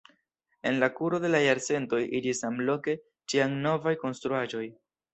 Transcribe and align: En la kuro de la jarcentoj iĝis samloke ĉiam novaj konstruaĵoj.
En 0.69 0.79
la 0.83 0.89
kuro 0.99 1.19
de 1.25 1.31
la 1.35 1.41
jarcentoj 1.43 2.01
iĝis 2.21 2.43
samloke 2.47 2.99
ĉiam 3.35 3.57
novaj 3.71 3.99
konstruaĵoj. 4.07 4.69